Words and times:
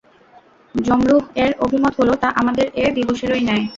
জমহুর-এর 0.75 1.51
অভিমত 1.59 1.93
হলো 1.99 2.13
তা 2.15 2.29
আমাদের 2.41 2.65
এ 2.75 2.85
দিবসেরই 2.97 3.43
ন্যায়। 3.47 3.65